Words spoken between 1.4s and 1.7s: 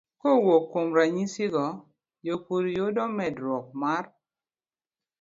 go,